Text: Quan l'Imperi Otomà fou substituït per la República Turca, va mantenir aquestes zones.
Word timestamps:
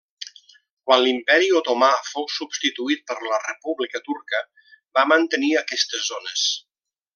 Quan 0.87 1.03
l'Imperi 1.07 1.49
Otomà 1.59 1.89
fou 2.13 2.25
substituït 2.37 3.05
per 3.11 3.19
la 3.33 3.39
República 3.45 4.03
Turca, 4.09 4.43
va 4.99 5.07
mantenir 5.15 5.55
aquestes 5.63 6.11
zones. 6.11 6.49